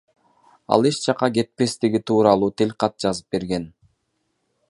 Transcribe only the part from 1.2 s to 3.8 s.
кетпестиги тууралуу тил кат жазып берген.